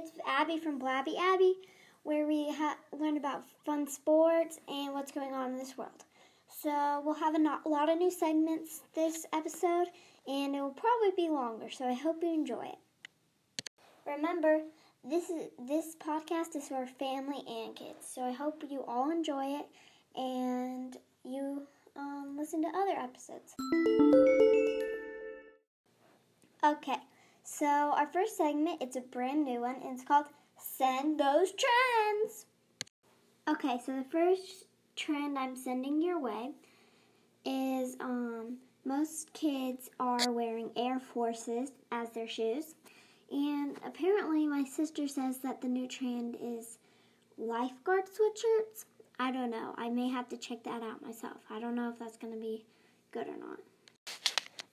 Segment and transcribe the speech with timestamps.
[0.00, 1.56] It's Abby from Blabby Abby,
[2.04, 6.04] where we ha- learn about fun sports and what's going on in this world.
[6.46, 9.88] So we'll have a, no- a lot of new segments this episode,
[10.28, 11.68] and it will probably be longer.
[11.68, 12.78] So I hope you enjoy it.
[14.06, 14.60] Remember,
[15.02, 18.06] this is this podcast is for family and kids.
[18.14, 19.66] So I hope you all enjoy it
[20.14, 23.52] and you um, listen to other episodes.
[26.64, 26.98] Okay,
[27.50, 30.26] so our first segment it's a brand new one and it's called
[30.58, 32.46] Send Those Trends.
[33.48, 34.66] Okay, so the first
[34.96, 36.50] trend I'm sending your way
[37.46, 42.74] is um, most kids are wearing Air Forces as their shoes.
[43.30, 46.78] And apparently, my sister says that the new trend is
[47.38, 48.84] lifeguard sweatshirts.
[49.18, 49.74] I don't know.
[49.78, 51.38] I may have to check that out myself.
[51.50, 52.66] I don't know if that's going to be
[53.10, 53.58] good or not.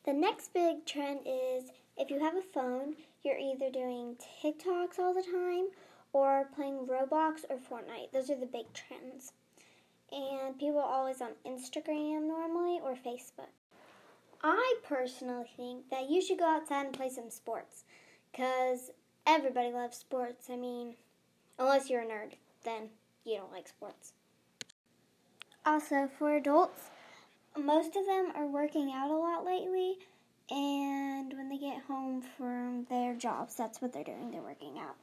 [0.06, 1.72] The next big trend is
[2.06, 5.70] if you have a phone, you're either doing TikToks all the time
[6.14, 8.12] or playing Roblox or Fortnite.
[8.14, 9.34] Those are the big trends.
[10.12, 13.50] And people are always on Instagram normally or Facebook.
[14.44, 17.86] I personally think that you should go outside and play some sports
[18.32, 18.92] because
[19.26, 20.48] everybody loves sports.
[20.52, 20.94] I mean,
[21.58, 22.90] unless you're a nerd, then
[23.24, 24.14] you don't like sports.
[25.66, 26.82] Also, for adults,
[27.58, 29.98] most of them are working out a lot lately,
[30.50, 34.32] and when they get home from their jobs, that's what they're doing.
[34.32, 34.96] They're working out.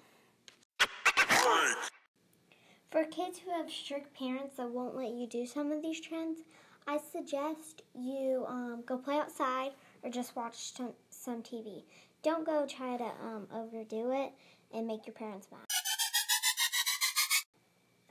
[2.91, 6.41] For kids who have strict parents that won't let you do some of these trends,
[6.87, 9.71] I suggest you um, go play outside
[10.03, 11.85] or just watch some, some TV.
[12.23, 14.33] Don't go try to um, overdo it
[14.73, 15.67] and make your parents mad.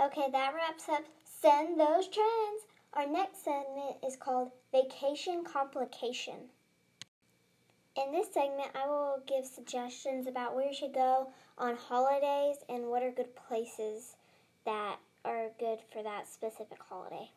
[0.07, 2.65] Okay, that wraps up Send Those Trends.
[2.93, 6.49] Our next segment is called Vacation Complication.
[7.97, 12.87] In this segment, I will give suggestions about where you should go on holidays and
[12.87, 14.15] what are good places
[14.65, 14.95] that
[15.25, 17.29] are good for that specific holiday.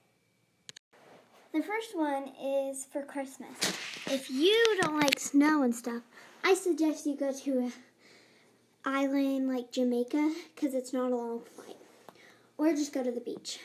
[1.53, 3.57] The first one is for Christmas.
[4.07, 6.03] If you don't like snow and stuff,
[6.45, 7.73] I suggest you go to an
[8.85, 11.77] island like Jamaica because it's not a long flight.
[12.59, 13.59] Or just go to the beach.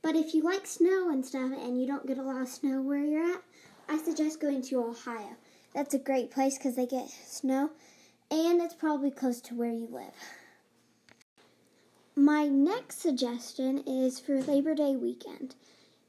[0.00, 2.82] But if you like snow and stuff and you don't get a lot of snow
[2.82, 3.42] where you're at,
[3.88, 5.36] I suggest going to Ohio.
[5.74, 7.70] That's a great place because they get snow
[8.30, 10.14] and it's probably close to where you live.
[12.16, 15.54] My next suggestion is for Labor Day weekend.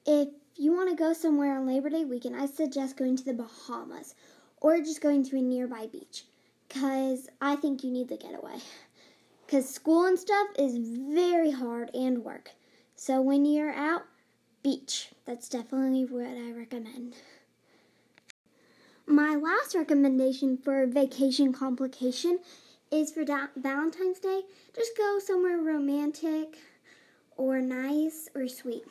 [0.06, 3.34] If you want to go somewhere on Labor Day weekend, I suggest going to the
[3.34, 4.16] Bahamas
[4.60, 6.24] or just going to a nearby beach
[6.68, 8.58] because I think you need the getaway.
[9.46, 12.52] Because school and stuff is very hard and work.
[12.96, 14.04] So when you're out,
[14.64, 15.10] beach.
[15.26, 17.16] That's definitely what I recommend.
[19.30, 22.40] My last recommendation for vacation complication
[22.90, 24.42] is for da- Valentine's Day.
[24.76, 26.58] Just go somewhere romantic
[27.38, 28.86] or nice or sweet.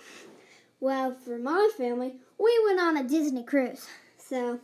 [0.79, 3.89] Well, for my family, we went on a Disney cruise.
[4.17, 4.61] So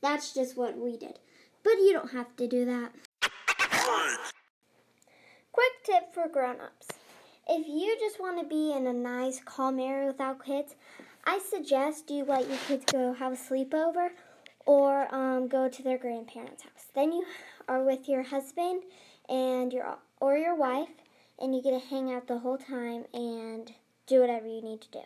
[0.00, 1.20] that's just what we did.
[1.62, 2.90] But you don't have to do that.
[5.52, 6.88] Quick tip for grown-ups.
[7.48, 10.74] If you just want to be in a nice, calm area without kids,
[11.24, 14.10] I suggest you let your kids go have a sleepover
[14.66, 16.86] or um, go to their grandparents' house.
[16.94, 17.24] Then you
[17.68, 18.82] are with your husband
[19.28, 20.88] and your or your wife,
[21.38, 23.72] and you get to hang out the whole time and
[24.06, 25.00] do whatever you need to do.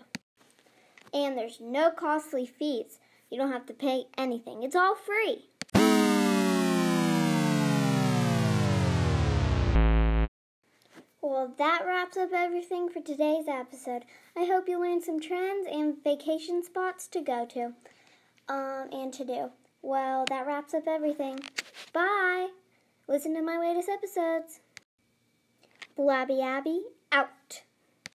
[1.13, 2.99] And there's no costly fees.
[3.31, 4.63] You don't have to pay anything.
[4.63, 5.47] It's all free.
[11.21, 14.05] Well, that wraps up everything for today's episode.
[14.37, 17.75] I hope you learned some trends and vacation spots to go to
[18.49, 19.51] um, and to do.
[19.83, 21.41] Well, that wraps up everything.
[21.93, 22.49] Bye.
[23.07, 24.61] Listen to my latest episodes.
[25.97, 27.63] Blabby Abby out.